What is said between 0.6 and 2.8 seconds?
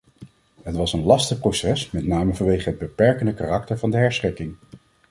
Het was een lastig proces, met name vanwege het